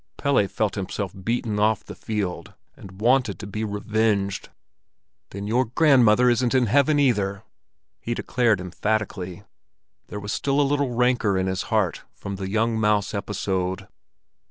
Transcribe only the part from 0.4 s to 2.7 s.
felt himself beaten off the field